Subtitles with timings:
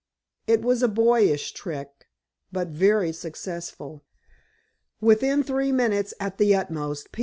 [0.47, 2.09] It was a boyish trick,
[2.51, 4.03] but very successful.
[4.99, 7.19] Within three minutes, at the utmost, P.
[7.19, 7.19] C.